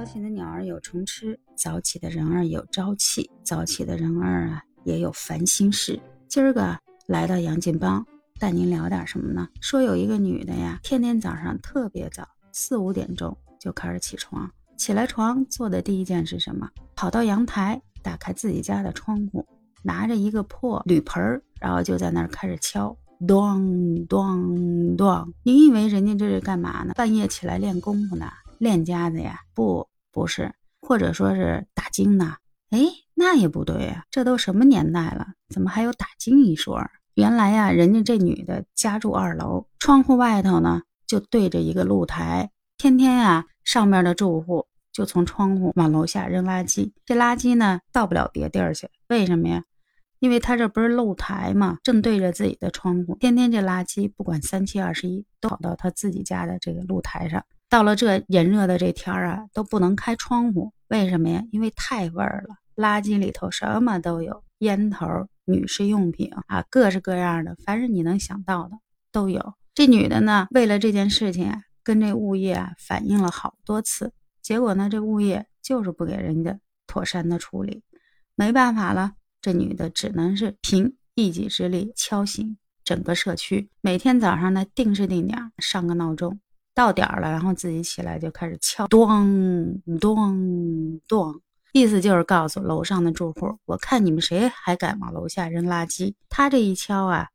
[0.00, 6.00] 早起的鸟儿有虫吃，早起的人儿有朝气，早起的人儿啊也有烦心事。
[6.26, 6.74] 今儿个
[7.06, 8.02] 来到杨金帮，
[8.38, 9.46] 带您聊点什么呢？
[9.60, 16.66] 说有一个女的呀，天天早上特别早，四五点钟就开始起床，起来床做的第一件是什么？
[16.96, 19.46] 跑到阳台，打开自己家的窗户，
[19.82, 22.96] 拿着一个破铝盆儿，然后就在那儿开始敲，
[23.28, 25.34] 咚咚咚。
[25.42, 26.94] 你以为人家这是干嘛呢？
[26.94, 28.24] 半夜起来练功夫呢？
[28.60, 29.40] 练家子呀？
[29.54, 32.36] 不，不是，或者说是打经呢？
[32.68, 32.78] 哎，
[33.14, 36.78] 那也不对呀，这都什么年代了，怎么还有打经一说？
[37.14, 49.64] 原来呀，人家这女的家住二楼，窗户外头呢就对着一个露台，天天呀，上面的住户就从窗户往楼下扔垃圾，这垃圾呢到不了别地儿去，为什么呀？
[50.18, 57.42] 因为他这不是露台嘛，正对着自己的窗户，天天这垃圾不管三七二十一，都跑到他自己家的这个露台上。
[57.70, 61.44] 到了这炎热的这天儿啊，都不能开窗户，为什么呀？
[61.52, 65.06] 因为太味儿了，垃圾里头什么都有，烟头、
[65.44, 68.72] 女士用品啊，各式各样的，凡是你能想到的
[69.12, 69.54] 都有。
[69.72, 76.58] 这女的呢，为了这件事情啊，跟这物业啊反映了好多次，结果呢，这物业就是不给人家
[76.88, 77.84] 妥善的处理，
[78.34, 86.40] 没办法了，这女的只能是凭一己之力敲醒整个社区，每天早上呢定时定点上个闹钟。
[86.80, 91.38] 到点了，然后自己起来就开始敲，咚咚咚，
[91.74, 96.14] 意思就是告诉楼上的住户，我看你们谁还敢往楼下扔垃圾。
[96.30, 97.28] 他这一敲啊，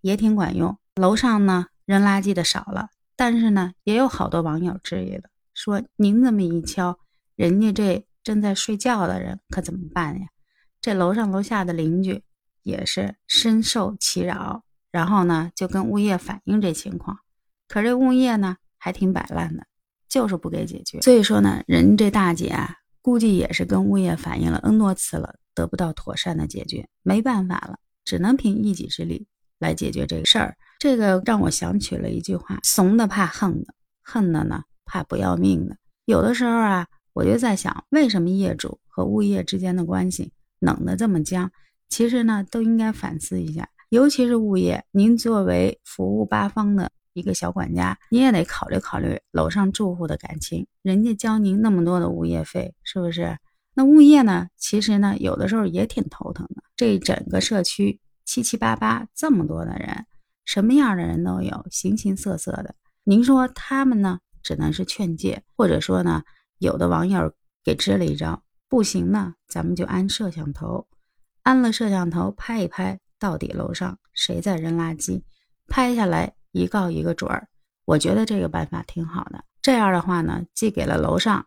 [0.00, 0.78] 也挺管用。
[0.94, 7.00] 楼上呢扔垃圾的少了，但是呢也有好多网友质疑了，说您这么一敲，
[7.34, 10.28] 人家这正在睡觉的人可怎么办呀？
[10.80, 12.22] 这楼上楼下的邻居
[12.62, 14.62] 也是深受其扰，
[14.92, 17.18] 然后呢就跟物业反映这情况。
[17.66, 19.66] 可这物业呢还挺摆烂的，
[20.08, 21.00] 就是不给解决。
[21.02, 29.26] 所以说呢，人这大姐啊，估计也是跟物业反映了 N 多次了，得不到妥善的解决，没办法了，只能凭一己之力
[29.58, 30.56] 来解决这个事儿。
[30.78, 35.76] 这个让我想起了一句话：怂的怕横的，横的呢怕不要命的。
[36.04, 41.50] 有的时候啊，我就在想，为什么业主和物业之间的关系冷得这么僵？
[41.88, 46.92] 其实呢，都应该反思一下，尤其是物业，您作为服务八方的。
[47.18, 53.36] 一个小管家，你也得考虑考虑楼上住户的感情，人家交您那么多的物业费，是不是？
[53.74, 54.48] 那物业呢？
[54.56, 56.62] 其实呢，有的时候也挺头疼的。
[56.76, 60.06] 这整个社区七七八八这么多的人，
[60.44, 62.74] 什么样的人都有，形形色色的。
[63.04, 66.22] 您说他们呢，只能是劝诫，或者说呢，
[66.58, 70.86] 有的网友给支了一招，不行呢，咱们就安摄像头，
[71.42, 75.22] 安了摄像头拍一拍，到底楼上谁在扔垃圾，
[75.68, 76.34] 拍下来。
[76.52, 77.48] 一告一个准儿，
[77.84, 79.44] 我觉得这个办法挺好的。
[79.60, 81.46] 这样的话呢，既给了楼上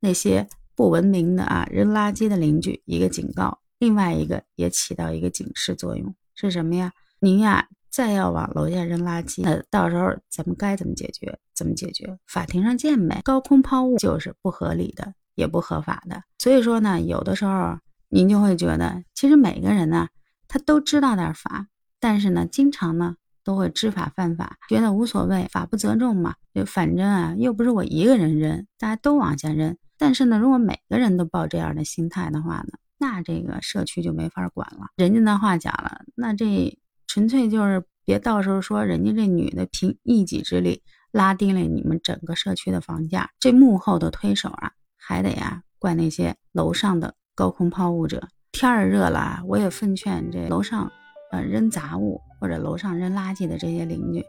[0.00, 6.14] 那些不文明的啊扔垃圾的邻居一个警告，另外一个也起到一个警示作用。
[6.34, 6.92] 是什么呀？
[7.18, 11.38] 您呀，再要往楼下扔垃圾，那到时候咱们该怎么解决？
[11.54, 12.18] 怎么解决？
[12.26, 13.20] 法庭上见呗。
[13.24, 16.22] 高空抛物就是不合理的，也不合法的。
[16.38, 17.78] 所以说呢，有的时候
[18.10, 20.08] 您就会觉得，其实每个人呢，
[20.46, 21.68] 他都知道点法，
[21.98, 23.16] 但是呢，经常呢。
[23.46, 26.34] 都会知法犯法，觉得无所谓，法不责众嘛。
[26.52, 29.76] 就反正啊，又不是我一个人扔，大家都往下扔。
[29.96, 34.88] 但是呢，如果每个人都抱这样的心态的话呢，那这个社区就没法管了。
[34.96, 36.76] 人家那话讲了，那这
[37.06, 40.82] 纯粹就是别到时候说人家这女的凭一己之力
[41.12, 48.26] 拉低了你们整个社区的房价，这幕后的推手啊，还得啊怪那些楼上的高空抛物者。
[48.50, 50.90] 天儿热了，我也奉劝这楼上。
[51.32, 54.24] 呃，扔杂物或者楼上扔垃圾的这些邻居，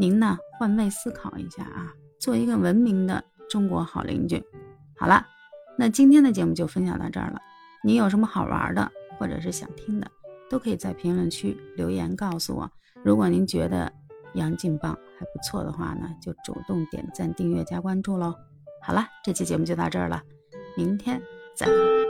[0.00, 4.42] 您呢换位思考一下啊，做一个文明的中国好邻居。
[4.98, 5.26] 好了，
[5.76, 7.38] 那今天的节目就分享到这儿了。
[7.84, 10.10] 你有什么好玩的，或者是想听的，
[10.48, 12.70] 都可以在评论区留言告诉我。
[13.04, 13.92] 如果您觉得
[14.32, 18.34] 杨劲棒还不错的话呢，就主动点赞、订阅、加关注喽。
[18.80, 20.22] 好了，这期节目就到这儿了，
[20.74, 21.20] 明天
[21.54, 22.07] 再会。